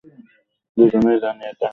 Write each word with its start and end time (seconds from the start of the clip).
দুজনেই 0.77 1.17
জানি 1.23 1.43
এটা। 1.51 1.69